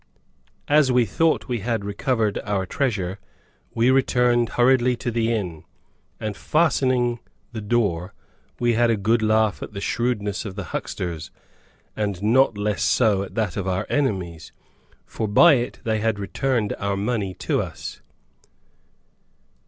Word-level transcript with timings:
As 0.67 0.91
we 0.91 1.05
thought 1.05 1.47
we 1.47 1.59
had 1.59 1.85
recovered 1.85 2.39
our 2.39 2.65
treasure, 2.65 3.19
we 3.75 3.91
returned 3.91 4.49
hurriedly 4.57 4.95
to 4.95 5.11
the 5.11 5.31
inn, 5.31 5.63
and 6.19 6.35
fastening 6.35 7.19
the 7.51 7.61
door, 7.61 8.11
we 8.59 8.73
had 8.73 8.89
a 8.89 8.97
good 8.97 9.21
laugh 9.21 9.61
at 9.61 9.73
the 9.73 9.79
shrewdness 9.79 10.43
of 10.43 10.55
the 10.55 10.63
hucksters, 10.73 11.29
and 11.95 12.23
not 12.23 12.57
less 12.57 12.81
so 12.81 13.21
at 13.21 13.35
that 13.35 13.55
of 13.55 13.67
our 13.67 13.85
enemies, 13.89 14.51
for 15.05 15.27
by 15.27 15.53
it 15.53 15.77
they 15.83 15.99
had 15.99 16.17
returned 16.17 16.73
our 16.79 16.97
money 16.97 17.35
to 17.35 17.61
us. 17.61 18.01